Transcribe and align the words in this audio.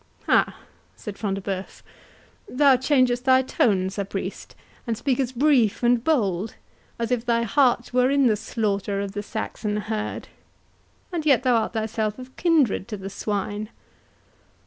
"Ha!" 0.25 0.55
said 0.95 1.15
Front 1.15 1.35
de 1.35 1.41
Bœuf, 1.41 1.83
"thou 2.49 2.75
changest 2.75 3.23
thy 3.25 3.43
tone, 3.43 3.87
Sir 3.91 4.03
Priest, 4.03 4.55
and 4.87 4.97
speakest 4.97 5.37
brief 5.37 5.83
and 5.83 6.03
bold, 6.03 6.55
as 6.97 7.11
if 7.11 7.23
thy 7.23 7.43
heart 7.43 7.93
were 7.93 8.09
in 8.09 8.25
the 8.25 8.35
slaughter 8.35 8.99
of 8.99 9.11
the 9.11 9.21
Saxon 9.21 9.77
herd; 9.77 10.27
and 11.11 11.23
yet 11.23 11.43
thou 11.43 11.53
art 11.55 11.73
thyself 11.73 12.17
of 12.17 12.35
kindred 12.35 12.87
to 12.87 12.97
the 12.97 13.11
swine?" 13.11 13.69